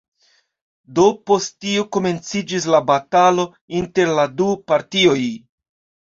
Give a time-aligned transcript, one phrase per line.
[0.99, 3.45] Do post tio komenciĝis la batalo
[3.81, 5.19] inter la du partioj.